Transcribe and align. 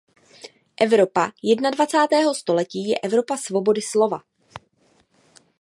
Evropa 0.81 1.31
jedenadvacátého 1.43 2.35
století 2.35 2.89
je 2.89 2.99
Evropa 2.99 3.37
svobody 3.37 3.81
slova. 3.81 4.19